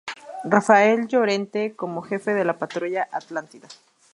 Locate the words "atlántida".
3.11-3.67